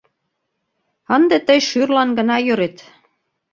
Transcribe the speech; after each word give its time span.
—Ынде 1.15 1.37
тый 1.47 1.59
шӱрлан 1.67 2.09
гына 2.17 2.37
йӧрет! 2.47 2.77